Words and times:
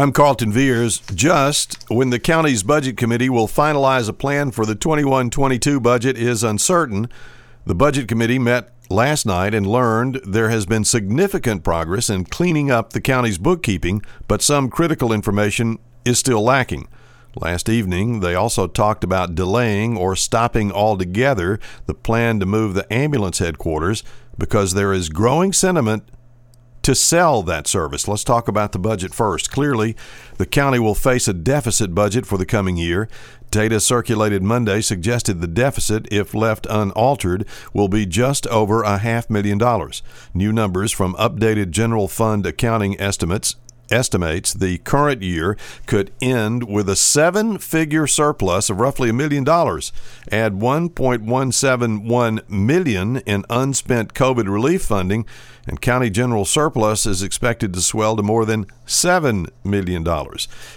I'm 0.00 0.12
Carlton 0.12 0.50
Veers. 0.50 1.00
Just 1.14 1.84
when 1.90 2.08
the 2.08 2.18
county's 2.18 2.62
budget 2.62 2.96
committee 2.96 3.28
will 3.28 3.46
finalize 3.46 4.08
a 4.08 4.14
plan 4.14 4.50
for 4.50 4.64
the 4.64 4.74
21 4.74 5.28
22 5.28 5.78
budget 5.78 6.16
is 6.16 6.42
uncertain, 6.42 7.10
the 7.66 7.74
budget 7.74 8.08
committee 8.08 8.38
met 8.38 8.72
last 8.88 9.26
night 9.26 9.52
and 9.52 9.66
learned 9.66 10.18
there 10.24 10.48
has 10.48 10.64
been 10.64 10.84
significant 10.84 11.62
progress 11.64 12.08
in 12.08 12.24
cleaning 12.24 12.70
up 12.70 12.94
the 12.94 13.00
county's 13.02 13.36
bookkeeping, 13.36 14.02
but 14.26 14.40
some 14.40 14.70
critical 14.70 15.12
information 15.12 15.78
is 16.06 16.18
still 16.18 16.40
lacking. 16.40 16.88
Last 17.36 17.68
evening, 17.68 18.20
they 18.20 18.34
also 18.34 18.66
talked 18.66 19.04
about 19.04 19.34
delaying 19.34 19.98
or 19.98 20.16
stopping 20.16 20.72
altogether 20.72 21.60
the 21.84 21.92
plan 21.92 22.40
to 22.40 22.46
move 22.46 22.72
the 22.72 22.90
ambulance 22.90 23.38
headquarters 23.38 24.02
because 24.38 24.72
there 24.72 24.94
is 24.94 25.10
growing 25.10 25.52
sentiment 25.52 26.08
to 26.82 26.94
sell 26.94 27.42
that 27.42 27.66
service. 27.66 28.08
Let's 28.08 28.24
talk 28.24 28.48
about 28.48 28.72
the 28.72 28.78
budget 28.78 29.14
first. 29.14 29.50
Clearly, 29.50 29.96
the 30.38 30.46
county 30.46 30.78
will 30.78 30.94
face 30.94 31.28
a 31.28 31.34
deficit 31.34 31.94
budget 31.94 32.26
for 32.26 32.38
the 32.38 32.46
coming 32.46 32.76
year. 32.76 33.08
Data 33.50 33.80
circulated 33.80 34.42
Monday 34.42 34.80
suggested 34.80 35.40
the 35.40 35.48
deficit, 35.48 36.06
if 36.12 36.34
left 36.34 36.66
unaltered, 36.70 37.46
will 37.72 37.88
be 37.88 38.06
just 38.06 38.46
over 38.46 38.82
a 38.82 38.98
half 38.98 39.28
million 39.28 39.58
dollars. 39.58 40.02
New 40.32 40.52
numbers 40.52 40.92
from 40.92 41.14
updated 41.14 41.70
general 41.70 42.06
fund 42.06 42.46
accounting 42.46 43.00
estimates 43.00 43.56
estimates 43.90 44.52
the 44.52 44.78
current 44.78 45.22
year 45.22 45.56
could 45.86 46.12
end 46.20 46.64
with 46.68 46.88
a 46.88 46.96
seven 46.96 47.58
figure 47.58 48.06
surplus 48.06 48.70
of 48.70 48.80
roughly 48.80 49.10
a 49.10 49.14
million 49.14 49.44
dollars. 49.44 49.92
Add 50.30 50.54
1.171 50.54 52.48
million 52.48 53.16
in 53.18 53.44
unspent 53.50 54.14
COVID 54.14 54.48
relief 54.48 54.82
funding, 54.82 55.26
and 55.66 55.80
county 55.80 56.10
general 56.10 56.44
surplus 56.44 57.06
is 57.06 57.22
expected 57.22 57.72
to 57.74 57.80
swell 57.80 58.16
to 58.16 58.22
more 58.22 58.44
than 58.44 58.66
$7 58.86 59.48
million. 59.62 60.04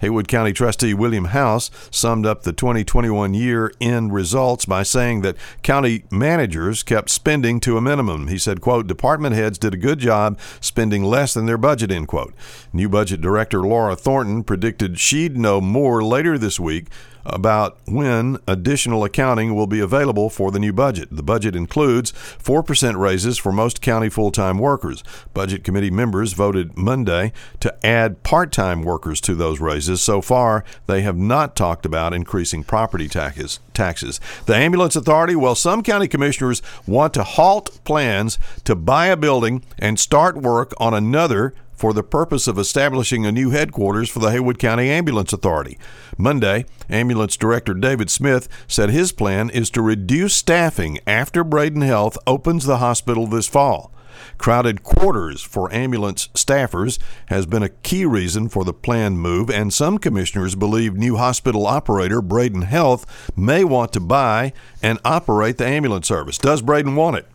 Haywood 0.00 0.28
County 0.28 0.52
trustee 0.52 0.94
William 0.94 1.26
House 1.26 1.70
summed 1.90 2.24
up 2.24 2.42
the 2.42 2.52
2021 2.52 3.34
year 3.34 3.72
end 3.80 4.14
results 4.14 4.64
by 4.64 4.84
saying 4.84 5.22
that 5.22 5.36
county 5.62 6.04
managers 6.10 6.84
kept 6.84 7.10
spending 7.10 7.58
to 7.60 7.76
a 7.76 7.80
minimum. 7.80 8.28
He 8.28 8.38
said, 8.38 8.60
quote, 8.60 8.86
department 8.86 9.34
heads 9.34 9.58
did 9.58 9.74
a 9.74 9.78
good 9.78 9.98
job 9.98 10.38
spending 10.60 11.02
less 11.02 11.34
than 11.34 11.46
their 11.46 11.58
budget, 11.58 11.90
end 11.90 12.06
quote. 12.06 12.34
New 12.72 12.88
budget 12.96 13.20
director 13.20 13.60
Laura 13.60 13.94
Thornton 13.94 14.42
predicted 14.42 14.98
she'd 14.98 15.36
know 15.36 15.60
more 15.60 16.02
later 16.02 16.38
this 16.38 16.58
week 16.58 16.86
about 17.26 17.76
when 17.86 18.38
additional 18.46 19.04
accounting 19.04 19.54
will 19.54 19.66
be 19.66 19.80
available 19.80 20.30
for 20.30 20.50
the 20.50 20.58
new 20.58 20.72
budget. 20.72 21.08
The 21.10 21.22
budget 21.22 21.54
includes 21.54 22.12
4% 22.12 22.96
raises 22.96 23.36
for 23.36 23.52
most 23.52 23.82
county 23.82 24.08
full 24.08 24.30
time 24.30 24.58
workers. 24.58 25.02
Budget 25.34 25.62
committee 25.62 25.90
members 25.90 26.32
voted 26.32 26.78
Monday 26.78 27.32
to 27.60 27.86
add 27.86 28.22
part 28.22 28.50
time 28.50 28.82
workers 28.82 29.20
to 29.22 29.34
those 29.34 29.60
raises. 29.60 30.00
So 30.00 30.22
far, 30.22 30.64
they 30.86 31.02
have 31.02 31.16
not 31.18 31.54
talked 31.54 31.84
about 31.84 32.14
increasing 32.14 32.64
property 32.64 33.08
taxes. 33.08 33.60
taxes. 33.74 34.20
The 34.46 34.56
Ambulance 34.56 34.96
Authority, 34.96 35.36
well, 35.36 35.54
some 35.54 35.82
county 35.82 36.08
commissioners 36.08 36.62
want 36.86 37.12
to 37.14 37.24
halt 37.24 37.78
plans 37.84 38.38
to 38.64 38.74
buy 38.74 39.08
a 39.08 39.16
building 39.16 39.64
and 39.78 40.00
start 40.00 40.36
work 40.38 40.72
on 40.78 40.94
another 40.94 41.52
for 41.76 41.92
the 41.92 42.02
purpose 42.02 42.48
of 42.48 42.58
establishing 42.58 43.26
a 43.26 43.32
new 43.32 43.50
headquarters 43.50 44.08
for 44.08 44.18
the 44.18 44.30
Haywood 44.30 44.58
County 44.58 44.88
Ambulance 44.88 45.32
Authority. 45.32 45.78
Monday, 46.16 46.64
Ambulance 46.88 47.36
Director 47.36 47.74
David 47.74 48.10
Smith 48.10 48.48
said 48.66 48.90
his 48.90 49.12
plan 49.12 49.50
is 49.50 49.70
to 49.70 49.82
reduce 49.82 50.34
staffing 50.34 50.98
after 51.06 51.44
Braden 51.44 51.82
Health 51.82 52.16
opens 52.26 52.64
the 52.64 52.78
hospital 52.78 53.26
this 53.26 53.46
fall. 53.46 53.92
Crowded 54.38 54.82
quarters 54.82 55.42
for 55.42 55.72
ambulance 55.74 56.28
staffers 56.28 56.98
has 57.26 57.46
been 57.46 57.62
a 57.62 57.68
key 57.68 58.06
reason 58.06 58.48
for 58.48 58.64
the 58.64 58.72
planned 58.72 59.20
move, 59.20 59.50
and 59.50 59.72
some 59.72 59.98
commissioners 59.98 60.54
believe 60.54 60.94
new 60.94 61.16
hospital 61.16 61.66
operator 61.66 62.22
Braden 62.22 62.62
Health 62.62 63.30
may 63.36 63.64
want 63.64 63.92
to 63.92 64.00
buy 64.00 64.52
and 64.82 64.98
operate 65.04 65.58
the 65.58 65.66
ambulance 65.66 66.08
service. 66.08 66.38
Does 66.38 66.62
Braden 66.62 66.96
want 66.96 67.16
it? 67.16 67.26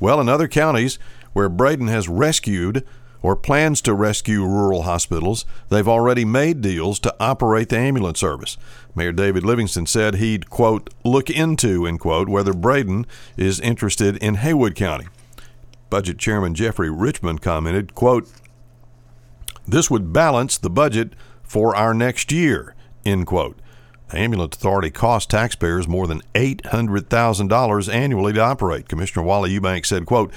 Well, 0.00 0.20
in 0.20 0.28
other 0.28 0.48
counties 0.48 0.98
where 1.32 1.48
Braden 1.48 1.88
has 1.88 2.08
rescued 2.08 2.86
or 3.26 3.34
plans 3.34 3.80
to 3.80 3.92
rescue 3.92 4.44
rural 4.44 4.82
hospitals, 4.82 5.44
they've 5.68 5.88
already 5.88 6.24
made 6.24 6.60
deals 6.60 7.00
to 7.00 7.12
operate 7.18 7.68
the 7.70 7.76
ambulance 7.76 8.20
service. 8.20 8.56
Mayor 8.94 9.10
David 9.10 9.42
Livingston 9.42 9.84
said 9.84 10.14
he'd, 10.14 10.48
quote, 10.48 10.90
look 11.02 11.28
into, 11.28 11.86
end 11.86 11.98
quote, 11.98 12.28
whether 12.28 12.52
Braden 12.52 13.04
is 13.36 13.58
interested 13.58 14.16
in 14.18 14.36
Haywood 14.36 14.76
County. 14.76 15.08
Budget 15.90 16.18
Chairman 16.18 16.54
Jeffrey 16.54 16.88
Richmond 16.88 17.42
commented, 17.42 17.96
quote, 17.96 18.28
this 19.66 19.90
would 19.90 20.12
balance 20.12 20.56
the 20.56 20.70
budget 20.70 21.14
for 21.42 21.74
our 21.74 21.94
next 21.94 22.30
year, 22.30 22.76
end 23.04 23.26
quote. 23.26 23.58
The 24.10 24.18
Ambulance 24.18 24.54
Authority 24.54 24.92
costs 24.92 25.26
taxpayers 25.26 25.88
more 25.88 26.06
than 26.06 26.22
$800,000 26.36 27.92
annually 27.92 28.32
to 28.34 28.40
operate. 28.40 28.88
Commissioner 28.88 29.26
Wally 29.26 29.58
Eubank 29.58 29.84
said, 29.84 30.06
quote, 30.06 30.32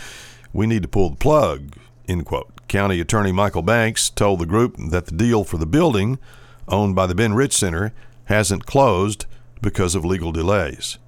we 0.51 0.65
need 0.65 0.81
to 0.81 0.87
pull 0.87 1.11
the 1.11 1.17
plug, 1.17 1.75
end 2.07 2.25
quote. 2.25 2.51
County 2.69 3.01
Attorney 3.01 3.31
Michael 3.31 3.63
Banks 3.63 4.09
told 4.09 4.39
the 4.39 4.45
group 4.45 4.77
that 4.77 5.07
the 5.07 5.11
deal 5.11 5.43
for 5.43 5.57
the 5.57 5.65
building, 5.65 6.19
owned 6.67 6.95
by 6.95 7.07
the 7.07 7.15
Ben 7.15 7.33
Rich 7.33 7.53
Center, 7.53 7.93
hasn't 8.25 8.65
closed 8.65 9.25
because 9.61 9.95
of 9.95 10.05
legal 10.05 10.31
delays. 10.31 10.99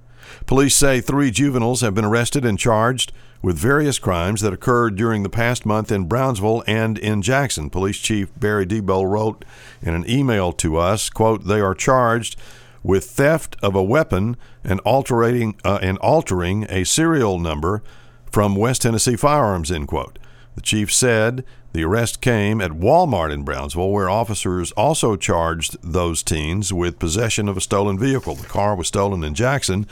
Police 0.46 0.74
say 0.74 1.00
three 1.00 1.30
juveniles 1.30 1.80
have 1.80 1.94
been 1.94 2.04
arrested 2.04 2.44
and 2.44 2.58
charged 2.58 3.12
with 3.42 3.58
various 3.58 3.98
crimes 3.98 4.40
that 4.40 4.52
occurred 4.52 4.96
during 4.96 5.22
the 5.22 5.28
past 5.28 5.64
month 5.64 5.90
in 5.90 6.08
Brownsville 6.08 6.64
and 6.66 6.98
in 6.98 7.22
Jackson. 7.22 7.70
Police 7.70 7.98
Chief 7.98 8.28
Barry 8.38 8.66
Debo 8.66 9.08
wrote 9.08 9.44
in 9.80 9.94
an 9.94 10.08
email 10.08 10.52
to 10.54 10.76
us, 10.76 11.10
quote, 11.10 11.46
they 11.46 11.60
are 11.60 11.74
charged 11.74 12.36
with 12.82 13.04
theft 13.04 13.56
of 13.62 13.74
a 13.74 13.82
weapon 13.82 14.36
and 14.64 14.80
altering, 14.80 15.56
uh, 15.64 15.78
and 15.80 15.98
altering 15.98 16.66
a 16.68 16.84
serial 16.84 17.38
number 17.38 17.82
from 18.30 18.56
West 18.56 18.82
Tennessee 18.82 19.16
Firearms, 19.16 19.70
end 19.70 19.88
quote. 19.88 20.18
The 20.54 20.60
chief 20.60 20.92
said 20.92 21.44
the 21.72 21.84
arrest 21.84 22.20
came 22.20 22.60
at 22.60 22.72
Walmart 22.72 23.32
in 23.32 23.44
Brownsville, 23.44 23.90
where 23.90 24.10
officers 24.10 24.72
also 24.72 25.16
charged 25.16 25.76
those 25.82 26.22
teens 26.22 26.72
with 26.72 26.98
possession 26.98 27.48
of 27.48 27.56
a 27.56 27.62
stolen 27.62 27.98
vehicle. 27.98 28.34
The 28.34 28.46
car 28.46 28.74
was 28.74 28.88
stolen 28.88 29.24
in 29.24 29.34
Jackson. 29.34 29.86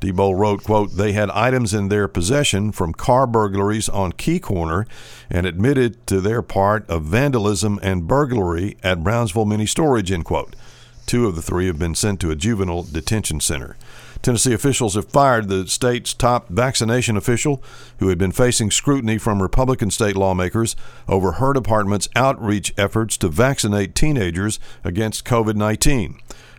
Debo 0.00 0.38
wrote, 0.38 0.62
quote, 0.62 0.92
they 0.96 1.12
had 1.12 1.30
items 1.30 1.72
in 1.72 1.88
their 1.88 2.06
possession 2.06 2.70
from 2.70 2.92
car 2.92 3.26
burglaries 3.26 3.88
on 3.88 4.12
Key 4.12 4.38
Corner 4.38 4.86
and 5.30 5.46
admitted 5.46 6.06
to 6.08 6.20
their 6.20 6.42
part 6.42 6.88
of 6.90 7.04
vandalism 7.04 7.80
and 7.82 8.06
burglary 8.06 8.76
at 8.82 9.02
Brownsville 9.02 9.46
Mini 9.46 9.64
Storage, 9.64 10.12
end 10.12 10.26
quote. 10.26 10.54
Two 11.06 11.26
of 11.26 11.34
the 11.34 11.40
three 11.40 11.66
have 11.66 11.78
been 11.78 11.94
sent 11.94 12.20
to 12.20 12.30
a 12.30 12.36
juvenile 12.36 12.82
detention 12.82 13.40
center. 13.40 13.76
Tennessee 14.22 14.52
officials 14.52 14.94
have 14.94 15.08
fired 15.08 15.48
the 15.48 15.66
state's 15.68 16.12
top 16.14 16.48
vaccination 16.48 17.16
official 17.16 17.62
who 17.98 18.08
had 18.08 18.18
been 18.18 18.32
facing 18.32 18.70
scrutiny 18.70 19.18
from 19.18 19.42
Republican 19.42 19.90
state 19.90 20.16
lawmakers 20.16 20.74
over 21.08 21.32
her 21.32 21.52
department's 21.52 22.08
outreach 22.16 22.72
efforts 22.76 23.16
to 23.18 23.28
vaccinate 23.28 23.94
teenagers 23.94 24.58
against 24.84 25.24
COVID 25.24 25.54
19. 25.54 26.18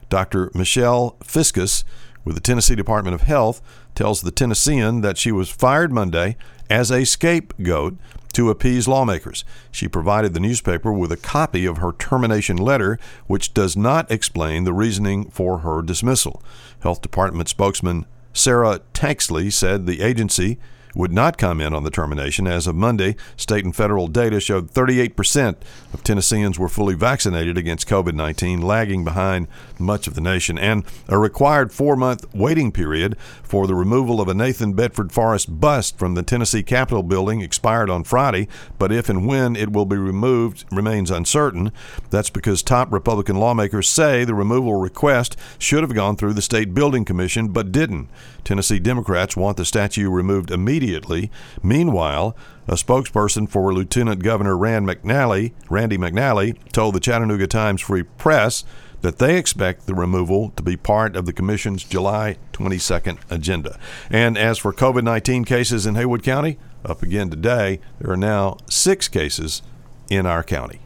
Dr. 0.09 0.51
Michelle 0.53 1.17
Fiscus 1.23 1.83
with 2.23 2.35
the 2.35 2.41
Tennessee 2.41 2.75
Department 2.75 3.15
of 3.15 3.21
Health 3.21 3.61
tells 3.95 4.21
the 4.21 4.31
Tennessean 4.31 5.01
that 5.01 5.17
she 5.17 5.31
was 5.31 5.49
fired 5.49 5.91
Monday 5.91 6.37
as 6.69 6.91
a 6.91 7.05
scapegoat 7.05 7.97
to 8.37 8.51
appease 8.51 8.87
lawmakers. 8.87 9.43
She 9.71 9.87
provided 9.87 10.35
the 10.35 10.39
newspaper 10.39 10.93
with 10.93 11.11
a 11.11 11.17
copy 11.17 11.65
of 11.65 11.77
her 11.77 11.91
termination 11.93 12.55
letter, 12.55 12.99
which 13.25 13.51
does 13.51 13.75
not 13.75 14.11
explain 14.11 14.63
the 14.63 14.73
reasoning 14.73 15.31
for 15.31 15.59
her 15.59 15.81
dismissal. 15.81 16.43
Health 16.81 17.01
Department 17.01 17.49
spokesman 17.49 18.05
Sarah 18.33 18.81
Tanksley 18.93 19.51
said 19.51 19.87
the 19.87 20.01
agency 20.01 20.59
would 20.95 21.11
not 21.11 21.37
comment 21.37 21.75
on 21.75 21.83
the 21.83 21.91
termination. 21.91 22.47
As 22.47 22.67
of 22.67 22.75
Monday, 22.75 23.15
state 23.35 23.65
and 23.65 23.75
federal 23.75 24.07
data 24.07 24.39
showed 24.39 24.71
38% 24.71 25.55
of 25.93 26.03
Tennesseans 26.03 26.57
were 26.57 26.69
fully 26.69 26.95
vaccinated 26.95 27.57
against 27.57 27.87
COVID 27.87 28.13
19, 28.13 28.61
lagging 28.61 29.03
behind 29.03 29.47
much 29.79 30.07
of 30.07 30.15
the 30.15 30.21
nation, 30.21 30.57
and 30.57 30.83
a 31.07 31.17
required 31.17 31.71
four 31.71 31.95
month 31.95 32.25
waiting 32.33 32.71
period 32.71 33.17
for 33.43 33.67
the 33.67 33.75
removal 33.75 34.19
of 34.19 34.27
a 34.27 34.33
Nathan 34.33 34.73
Bedford 34.73 35.11
Forrest 35.11 35.59
bust 35.59 35.97
from 35.97 36.15
the 36.15 36.23
Tennessee 36.23 36.63
Capitol 36.63 37.03
building 37.03 37.41
expired 37.41 37.89
on 37.89 38.03
Friday, 38.03 38.47
but 38.77 38.91
if 38.91 39.09
and 39.09 39.25
when 39.27 39.55
it 39.55 39.71
will 39.71 39.85
be 39.85 39.97
removed 39.97 40.65
remains 40.71 41.11
uncertain. 41.11 41.71
That's 42.09 42.29
because 42.29 42.61
top 42.61 42.91
Republican 42.91 43.37
lawmakers 43.37 43.89
say 43.89 44.23
the 44.23 44.35
removal 44.35 44.75
request 44.75 45.37
should 45.57 45.83
have 45.83 45.93
gone 45.93 46.15
through 46.15 46.33
the 46.33 46.41
State 46.41 46.73
Building 46.73 47.05
Commission 47.05 47.49
but 47.49 47.71
didn't. 47.71 48.09
Tennessee 48.43 48.79
Democrats 48.79 49.35
want 49.35 49.57
the 49.57 49.65
statue 49.65 50.09
removed 50.09 50.51
immediately. 50.77 51.31
Meanwhile, 51.63 52.35
a 52.67 52.73
spokesperson 52.73 53.49
for 53.49 53.73
Lieutenant 53.73 54.23
Governor 54.23 54.57
Rand 54.57 54.87
McNally, 54.87 55.53
Randy 55.69 55.97
McNally 55.97 56.57
told 56.71 56.95
the 56.95 56.99
Chattanooga 56.99 57.47
Times 57.47 57.81
Free 57.81 58.03
Press 58.03 58.63
that 59.01 59.17
they 59.17 59.37
expect 59.37 59.85
the 59.85 59.95
removal 59.95 60.51
to 60.55 60.63
be 60.63 60.75
part 60.75 61.15
of 61.15 61.25
the 61.25 61.33
commission's 61.33 61.83
July 61.83 62.37
22nd 62.53 63.17
agenda. 63.29 63.79
And 64.09 64.37
as 64.37 64.57
for 64.57 64.73
COVID 64.73 65.03
19 65.03 65.45
cases 65.45 65.85
in 65.85 65.95
Haywood 65.95 66.23
County, 66.23 66.57
up 66.85 67.01
again 67.01 67.29
today, 67.29 67.79
there 67.99 68.11
are 68.11 68.17
now 68.17 68.57
six 68.69 69.07
cases 69.07 69.61
in 70.09 70.25
our 70.25 70.43
county. 70.43 70.79